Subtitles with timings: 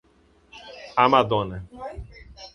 [1.03, 1.59] "A Madona"